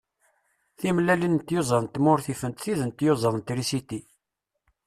[0.79, 4.01] Timellalin n tyuẓaḍ n tmurt ifent tid n tyuẓaḍ n trisiti.